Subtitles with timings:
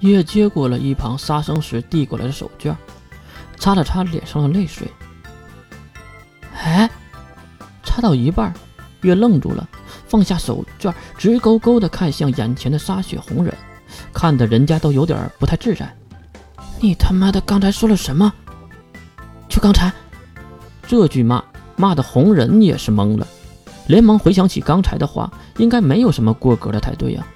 [0.00, 2.74] 月接过了一旁杀生时递过来的手绢，
[3.56, 4.86] 擦了擦脸上的泪水。
[6.54, 6.88] 哎，
[7.82, 8.54] 擦到一半，
[9.00, 9.68] 月愣住了，
[10.06, 13.52] 放下手绢，直勾勾地看向眼前的沙血红人，
[14.12, 15.92] 看得人家都有点不太自然。
[16.80, 18.32] 你他妈的刚才说了什么？
[19.48, 19.92] 就刚才，
[20.86, 21.42] 这句骂
[21.74, 23.26] 骂的红人也是懵了，
[23.88, 27.26] 连忙回想起刚才的话，应该没有什么过格的才对呀。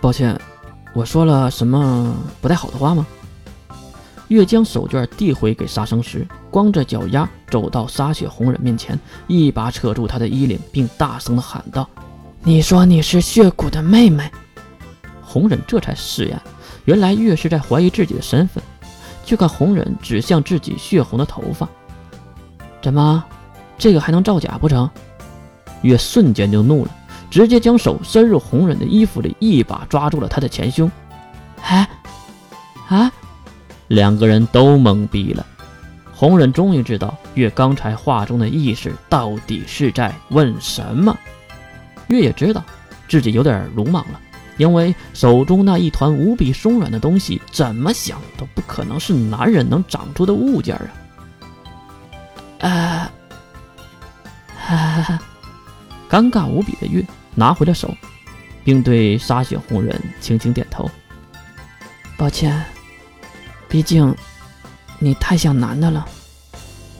[0.00, 0.40] 抱歉。
[0.94, 3.06] 我说了什么不太好的话吗？
[4.28, 11.88] 月将手绢递回给杀生时，光着脚丫走到沙血红忍面前，一把扯住他的衣领，并大声的喊道
[12.42, 14.30] ：“你说你是血骨的妹妹？”
[15.22, 16.42] 红忍这才释然，
[16.84, 18.62] 原来月是在怀疑自己的身份。
[19.24, 21.68] 却看红忍指向自己血红的头发，
[22.80, 23.22] 怎么，
[23.76, 24.88] 这个还能造假不成？
[25.82, 26.90] 月瞬间就怒了。
[27.30, 30.90] 直接将手伸入红忍的衣服里，一把抓住了他的前胸。
[31.62, 31.88] 哎，
[32.88, 33.12] 啊！
[33.88, 35.46] 两个人都懵逼了。
[36.12, 41.16] 红忍终于知道月刚才话中的意思到底是在问什么。
[42.08, 42.62] 月也知道
[43.08, 44.20] 自己有点鲁莽了，
[44.56, 50.74] 因为手中那一团无比松软的东西，怎么想都不可能是男人能长出的物件
[52.60, 52.68] 啊！
[52.68, 53.12] 啊！
[54.56, 55.20] 哈哈哈！
[56.08, 57.04] 尴尬无比的月。
[57.34, 57.94] 拿回了手，
[58.64, 60.90] 并对沙雪红人轻轻点头。
[62.16, 62.64] 抱歉，
[63.68, 64.12] 毕竟
[64.98, 66.04] 你太像男的了。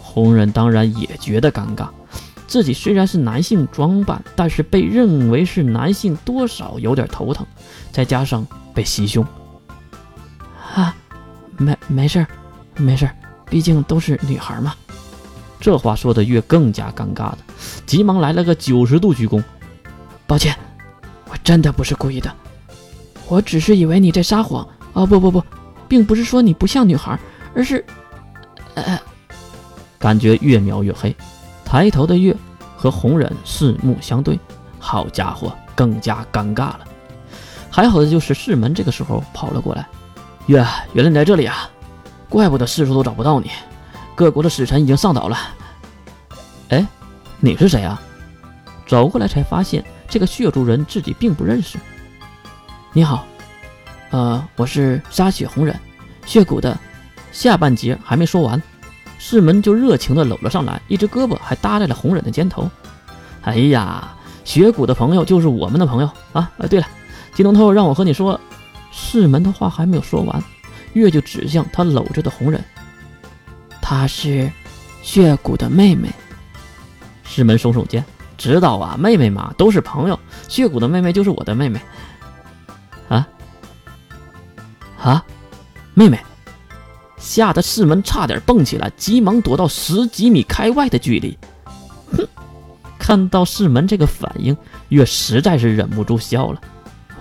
[0.01, 1.89] 红人当然也觉得尴尬，
[2.47, 7.45] 自己虽然是男性装扮，但是被认为是男性，多少有点头疼。
[7.91, 9.27] 再加上被袭胸，
[10.73, 10.95] 啊，
[11.57, 12.29] 没没事儿，
[12.77, 13.15] 没事儿，
[13.47, 14.73] 毕竟都是女孩嘛。
[15.61, 17.39] 这话说的越更加尴尬的，
[17.85, 19.43] 急忙来了个九十度鞠躬。
[20.27, 20.57] 抱歉，
[21.29, 22.33] 我真的不是故意的，
[23.29, 24.67] 我只是以为你在撒谎。
[24.95, 25.43] 哦不不不，
[25.87, 27.19] 并不是说你不像女孩，
[27.55, 27.85] 而是……
[28.75, 28.99] 呃，
[29.99, 31.15] 感觉越描越黑。
[31.65, 32.35] 抬头的月
[32.77, 34.39] 和红人四目相对，
[34.79, 36.81] 好家伙，更加尴尬了。
[37.71, 39.87] 还好的就是世门这个时候跑了过来。
[40.47, 40.65] 月，
[40.95, 41.71] 原来你在这里啊！
[42.29, 43.51] 怪不得四处都找不到你，
[44.19, 45.39] 各国的使臣已经上岛了。
[46.71, 46.85] 哎，
[47.39, 48.03] 你是谁啊？
[48.85, 49.85] 走过来才发现。
[50.09, 51.79] 这个血族人自己并不认识。
[52.93, 53.25] 你好，
[54.11, 55.79] 呃，我是沙血红人，
[56.27, 56.77] 血骨的。
[57.31, 58.61] 下半截还没说完，
[59.21, 62.69] 世门就热情地搂了上来，一只胳膊还搭在了红人的肩头。
[63.43, 66.51] 哎呀，血骨的朋友就是我们的朋友啊！
[66.57, 66.87] 呃，对了，
[67.35, 68.41] 金龙头让我和你说，
[68.91, 70.43] 世门的话还没有说完，
[70.95, 72.65] 月就指向他搂着的红人，
[73.89, 74.53] 她是
[75.03, 76.11] 血骨的妹妹。
[77.25, 78.05] 师门耸耸肩。
[78.37, 80.21] 知道啊，妹妹嘛，都是朋友。
[80.47, 81.81] 血骨的妹妹就是我的妹妹。
[83.09, 83.27] 啊
[85.03, 85.25] 啊，
[85.95, 86.21] 妹妹！
[87.17, 91.39] 吓得师门差点蹦起来，急忙躲到十几米开外的距离。
[92.13, 92.29] 哼，
[92.99, 94.55] 看到师门这个反应，
[94.91, 96.61] 月实在是忍不住笑了。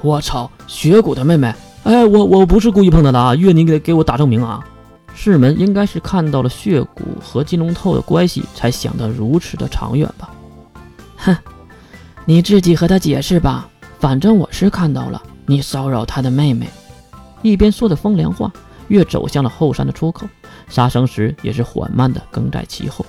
[0.01, 1.55] 我操，血骨的妹妹！
[1.83, 4.61] 哎，我我不是故意碰她的啊，月，你给给我打证明啊！
[5.19, 10.31] 世门应该是看到了血骨和金龙透的关系，才想得如此的长远吧。
[11.17, 11.35] 哼，
[12.23, 13.67] 你自己和他解释吧。
[13.99, 16.69] 反正我是看到了你骚扰他的妹妹。
[17.41, 18.53] 一边说着风凉话，
[18.89, 20.27] 月走向了后山的出口，
[20.69, 23.03] 杀生石也是缓慢的跟在其后。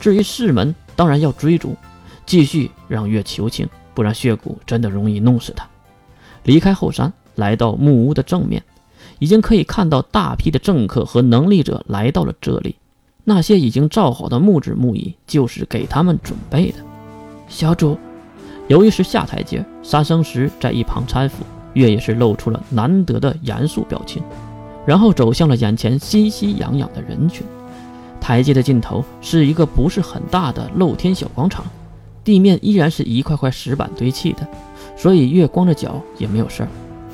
[0.00, 1.76] 至于世门，当然要追逐，
[2.24, 5.68] 继续让月求情，不然血骨真的容易弄死他。
[6.44, 8.64] 离开后山，来到木屋的正面，
[9.20, 12.74] 已经可以看到大批的政客和能力者来到了这里。
[13.22, 16.78] 那些已经造好的木质木椅，就是给他们准备的。
[17.48, 17.96] 小主，
[18.66, 21.44] 由于是下台阶，杀生石在一旁搀扶，
[21.74, 24.22] 月也是露出了难得的严肃表情，
[24.86, 27.46] 然后走向了眼前熙熙攘攘的人群。
[28.20, 31.64] 台阶的尽头是一个不是很大的露天小广场，
[32.24, 34.48] 地面依然是一块块石板堆砌的，
[34.96, 36.68] 所以月光着脚也没有事儿。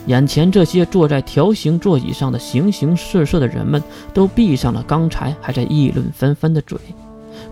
[0.06, 3.82] 眼前这些坐在条形座椅上的形形色色的人们，
[4.14, 6.78] 都闭上了刚才还在议论纷纷的嘴。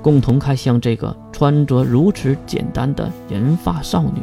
[0.01, 4.23] 共同看向这个穿着如此简单的银发少女。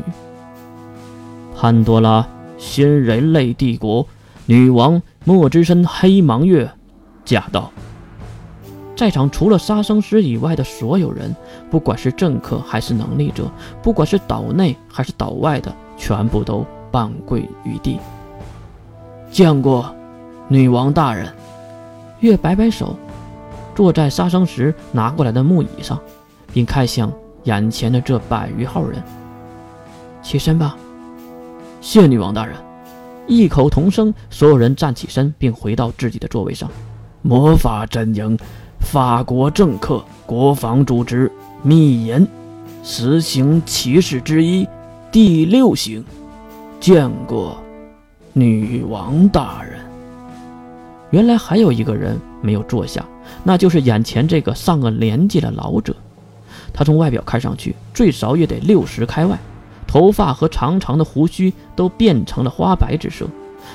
[1.56, 2.26] 潘多拉，
[2.58, 4.08] 新人类帝国
[4.46, 6.72] 女王莫之深黑芒月
[7.26, 7.72] 驾到。
[8.96, 11.36] 在场除了杀生师以外的所有人，
[11.70, 13.52] 不管是政客还是能力者，
[13.84, 18.00] 不管是岛内还是岛外的，全部都半跪于地。
[19.32, 19.96] 见过
[20.48, 21.32] 女王大人。
[22.20, 22.96] 月摆摆手。
[23.74, 25.98] 坐在杀生石拿过来的木椅上，
[26.52, 27.12] 并看向
[27.46, 29.02] 眼前的这百余号人。
[30.22, 30.76] 起身吧，
[31.80, 32.54] 谢女王大人。
[33.28, 36.70] 异口同声，所有人站起身，并回到自己的座位上。
[37.22, 38.38] 魔法阵营，
[38.82, 41.32] 法国政客，国防组织，
[41.64, 42.28] 密言，
[42.84, 44.68] 死刑骑士之一，
[45.12, 46.04] 第六行，
[46.82, 47.61] 见过
[48.34, 49.80] 女王大人。
[51.10, 53.06] 原来还有一个人没有坐下，
[53.44, 55.96] 那就是眼前这个上了年纪的老者。
[56.74, 59.38] 他从外表看上去最少也得六十开外，
[59.86, 63.28] 头发和长长的胡须都变成了花白之色。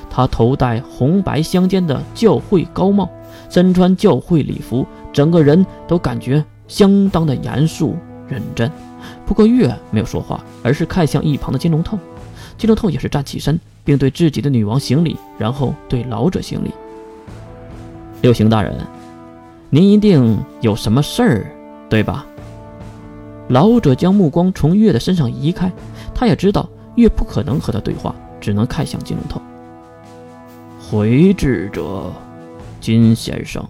[0.09, 3.09] 他头戴红白相间的教会高帽，
[3.51, 7.95] 身穿教会礼服，整个人都感觉相当的严肃
[8.27, 8.71] 认真。
[9.27, 11.99] 不过月没有说话，而是看向一旁的金龙透。
[12.57, 16.71] 金龙透也是站起身，并对自己的女王行礼，然后对老者行礼。
[18.21, 18.77] 六行大人，
[19.71, 21.47] 您一定有什么事儿，
[21.89, 22.27] 对吧？
[23.49, 25.71] 老者将目光从月的身上移开，
[26.13, 29.41] 他也知道月不可能和他对话，只能看向金龙头。
[30.81, 32.11] 回智者，
[32.81, 33.65] 金先生，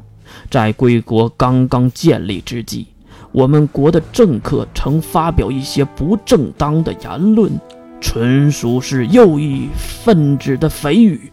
[0.51, 2.87] 在贵国刚刚建立之际，
[3.33, 7.53] 我们国的政客曾发表一些不正当的言论，
[8.01, 11.33] 纯属是右翼分子的蜚语。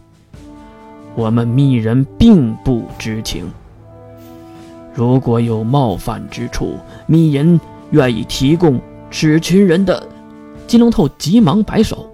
[1.14, 3.50] 我们密人并不知情。
[4.94, 7.60] 如果有冒犯之处，密人。
[7.90, 10.04] 愿意提供此群人的，
[10.66, 12.10] 金龙头急忙摆手。